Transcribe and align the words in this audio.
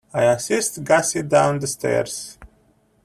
I 0.15 0.23
assisted 0.23 0.83
Gussie 0.83 1.21
down 1.21 1.59
the 1.59 1.67
stairs. 1.67 2.39